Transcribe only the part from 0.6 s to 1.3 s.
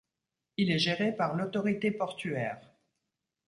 est géré